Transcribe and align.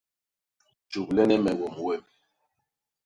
Jublene 0.91 1.35
me 1.43 1.51
wom 1.59 1.75
wem. 1.87 2.03